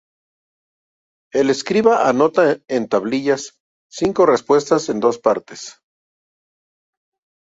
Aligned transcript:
El 1.31 1.51
escriba 1.51 2.07
anota 2.09 2.57
en 2.67 2.81
la 2.83 2.87
tablilla 2.87 3.35
cinco 3.87 4.25
respuestas 4.25 4.89
en 4.89 4.99
dos 4.99 5.19
partes. 5.19 5.79